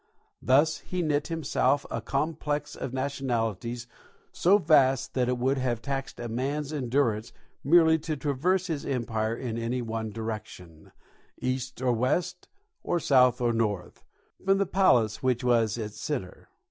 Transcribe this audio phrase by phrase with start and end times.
[0.41, 3.85] Thus he knit to himself a complex of nationalities
[4.31, 7.31] so vast that it would have taxed a man's endurance
[7.63, 10.91] merely to traverse his empire in any one direction,
[11.39, 12.47] east or west
[12.81, 14.03] or south or north,
[14.43, 16.49] from the palace which was its centre.